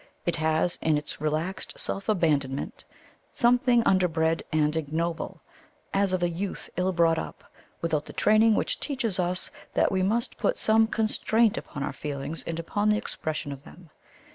[0.25, 2.85] It has in its relaxed self abandonment
[3.33, 5.43] something underbred and ignoble,
[5.93, 7.43] as of a youth ill brought up,
[7.81, 12.43] without the training which teaches us that we must put some constraint upon our feelings
[12.47, 13.91] and upon the expression of them.